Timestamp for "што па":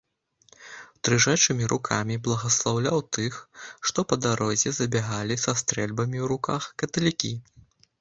3.91-4.15